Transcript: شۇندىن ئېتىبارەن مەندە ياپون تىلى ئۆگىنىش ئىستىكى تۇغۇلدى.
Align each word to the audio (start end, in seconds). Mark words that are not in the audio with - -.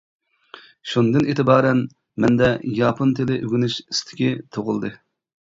شۇندىن 0.93 1.27
ئېتىبارەن 1.33 1.83
مەندە 2.25 2.49
ياپون 2.79 3.13
تىلى 3.21 3.39
ئۆگىنىش 3.45 3.77
ئىستىكى 3.85 4.33
تۇغۇلدى. 4.59 4.95